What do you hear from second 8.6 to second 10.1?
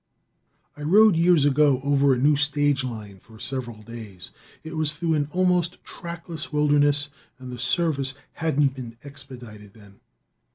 been "expedited" then.